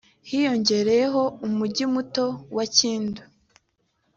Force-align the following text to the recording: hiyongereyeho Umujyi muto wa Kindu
hiyongereyeho 0.29 1.21
Umujyi 1.47 1.85
muto 1.93 2.25
wa 2.55 2.65
Kindu 2.75 3.21